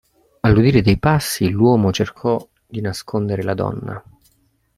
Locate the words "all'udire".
0.39-0.81